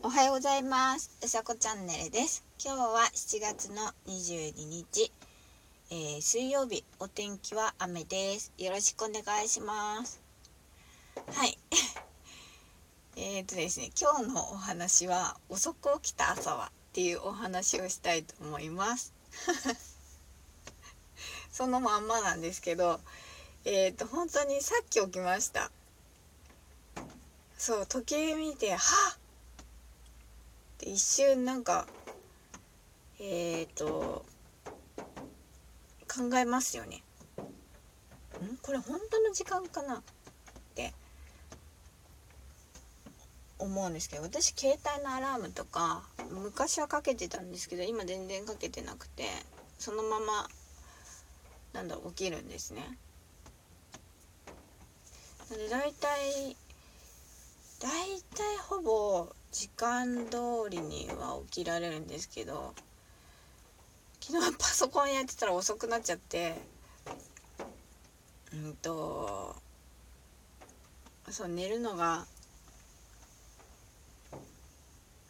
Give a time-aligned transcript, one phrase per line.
[0.00, 1.10] おはようございます。
[1.24, 2.44] うさこチャンネルです。
[2.64, 5.10] 今日は7月の22日、
[5.90, 6.84] えー、水曜日。
[7.00, 8.52] お天気は雨です。
[8.58, 10.22] よろしくお願いします。
[11.34, 11.58] はい。
[13.16, 19.12] えっとですね今日のお話は遅く起きた朝はっていうお話をしたいと思います。
[21.52, 23.00] そのまんまなんですけど
[23.64, 25.72] えっ、ー、と本当にさっき起きました。
[27.58, 29.18] そう時計見てはっ
[30.78, 31.86] で一瞬なんか
[33.20, 34.24] えっ、ー、と
[36.08, 37.02] 考えますよね。
[38.42, 38.56] ん？
[38.62, 39.96] これ本当の時間かな？
[39.98, 40.02] っ
[40.74, 40.92] て
[43.58, 49.24] 思うんですけど私携帯のアラームとか昔はかけてたんですけど今全然かけてなくて
[49.78, 50.48] そのまま
[51.72, 52.98] なんだ起きるんですね。
[55.50, 56.56] で大体
[57.80, 62.74] 大体ほぼ時間通りには起きられるんですけど
[64.20, 66.54] 昨日パソコンやってたら遅くなっちゃって
[68.52, 69.56] うんと
[71.30, 72.26] そう寝るのが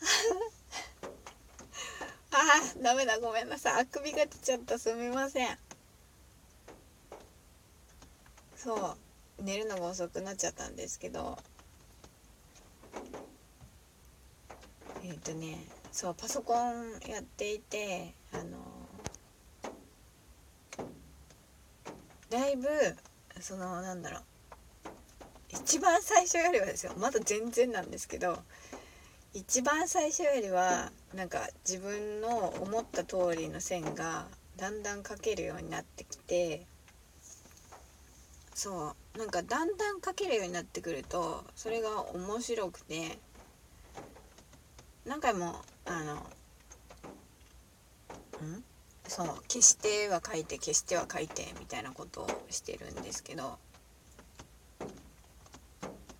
[2.32, 3.82] あーダメだごめんなさい。
[3.82, 4.78] あくびが出ちゃった。
[4.78, 5.58] すみません。
[8.56, 8.96] そ
[9.40, 11.38] う寝るのが遅くなっちゃったんですけど
[15.04, 15.58] えっ、ー、とね
[15.92, 18.58] そうパソコンやっていてあの
[22.30, 22.68] だいぶ
[23.40, 24.22] そのなんだろう
[25.50, 28.38] 一番最初よりはですよまだ全然なんですけど
[29.32, 36.66] 一番最初よりはなんか自分の思った通りの線がだんだん描けるようになってきて
[38.58, 39.18] そう。
[39.18, 43.18] なんかだんだん描けるようになってくるとそれが面白くて
[45.04, 46.14] 何回もあの
[48.46, 48.62] ん？
[49.08, 53.58] そう消しては書いて消しては書いてみたいなことをしてるんですけど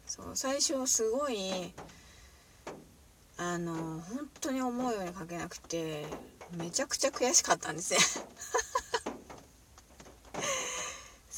[0.06, 1.72] そう最初すごい
[3.36, 6.06] あの本当に思うように書けなくて
[6.56, 8.00] めちゃくちゃ悔しかったんですね。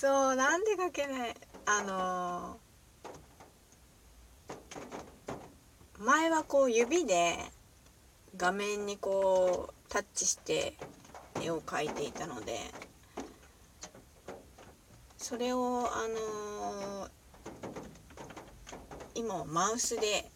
[0.00, 1.34] そうなんで書けない。
[1.66, 2.58] あの
[5.98, 7.36] 前はこう指で
[8.34, 10.72] 画面にこうタッチして
[11.42, 12.60] 絵を描いていたので
[15.18, 17.10] それをあのー、
[19.16, 20.30] 今マウスで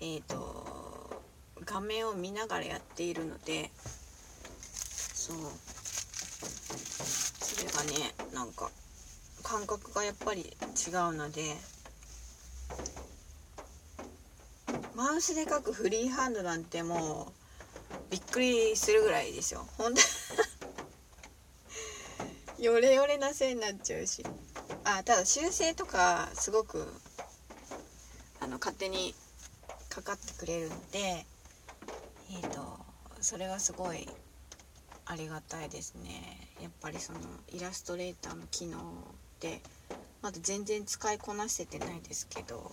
[0.00, 1.22] えっ、ー、と
[1.64, 5.36] 画面を見ながらやっているのでそう。
[8.40, 8.70] なんか
[9.42, 11.42] 感覚がやっぱり違うので
[14.96, 19.66] マウスで書くフリーハンドなんてもうびっくりするぐらいですよ。
[19.76, 20.00] ほんと。
[22.58, 24.24] ヨレヨレな線になっちゃうし。
[24.84, 26.90] あただ修正とかすごく
[28.40, 29.14] あの勝手に
[29.90, 31.26] かかってくれるのでえ
[32.36, 32.80] っ、ー、と
[33.20, 34.08] それはすごい
[35.10, 36.48] ありがたいですね。
[36.62, 37.18] やっぱりその
[37.52, 38.82] イラストレーターの機能っ
[39.40, 39.60] て
[40.22, 42.70] まだ全然使いこなせてないですけど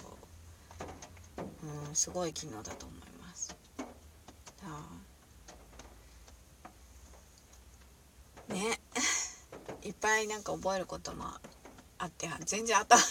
[1.87, 3.55] うん、すごい機能だと思います。
[8.49, 8.79] ね。
[9.81, 11.25] いっぱいなんか覚えることも
[11.97, 13.05] あって全然頭に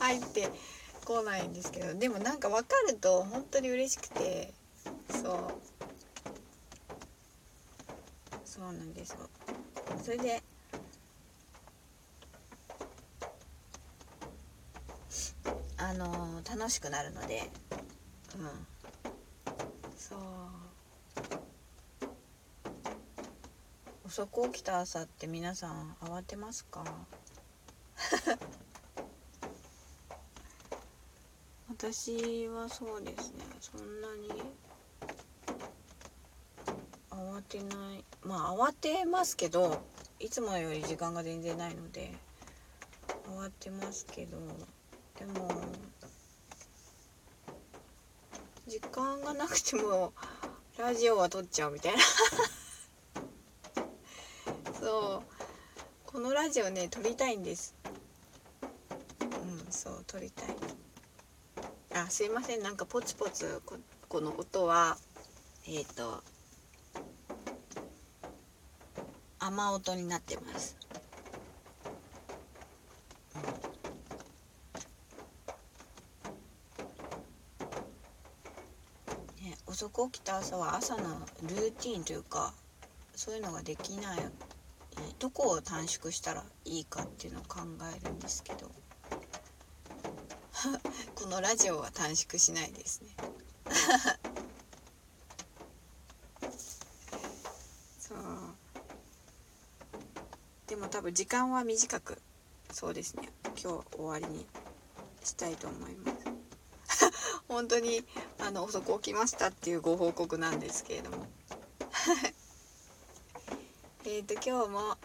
[0.00, 0.50] 入って
[1.04, 4.52] こないんですけどでもなんか分かると本当に嬉しくて
[5.10, 5.73] そう。
[8.54, 9.28] そうなんですよ。
[10.04, 10.40] それで
[15.76, 17.50] あの楽しくなるので
[18.38, 18.66] うん。
[19.96, 20.18] そう。
[24.04, 27.08] 遅く起きた朝って皆さん慌てますか？
[31.68, 33.44] 私はそうですね。
[33.58, 34.54] そんなに
[37.10, 38.04] 慌てない。
[38.26, 39.82] まあ慌てますけど
[40.18, 42.12] いつもより時間が全然ないので
[43.26, 44.38] 慌てますけど
[45.18, 45.50] でも
[48.66, 50.14] 時間がなくても
[50.78, 52.00] ラジオは撮っちゃうみたいな。
[54.80, 56.10] そう。
[56.10, 57.76] このラジオね撮りたいんです。
[59.12, 59.14] う
[59.68, 60.56] んそう撮りたい。
[61.92, 62.62] あすいません。
[62.62, 63.76] なんかポツポツこ
[64.08, 64.98] この音は
[65.66, 66.24] えっ、ー、と
[69.46, 70.74] 雨音になってます。
[79.42, 81.02] ね、遅く起きた朝は朝の
[81.42, 82.54] ルーティンというか
[83.14, 84.18] そういうのができない
[85.18, 87.60] どこを短縮したらいいかっていうのを考
[87.94, 88.70] えるんですけど
[91.14, 94.23] このラジオは短縮しないですね。
[100.74, 102.20] でも多分時間は短く
[102.72, 103.28] そうですね。
[103.44, 104.44] 今日終わりに
[105.22, 107.12] したいと思います。
[107.46, 108.04] 本当に
[108.40, 111.28] あの遅く起きましたっていうご報告なんですけれども。
[114.04, 114.98] えっと今日も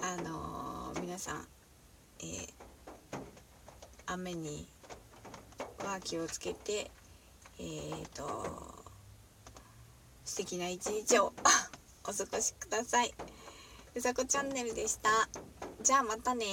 [0.00, 1.48] あのー、皆さん、
[2.20, 2.52] えー、
[4.06, 4.68] 雨に
[5.80, 6.88] は気をつけて
[7.58, 8.84] えっ、ー、と
[10.24, 11.32] 素敵な一日を
[12.06, 13.12] お過ごしください。
[13.92, 15.10] うさこチャンネルでした。
[15.82, 16.46] じゃあまたね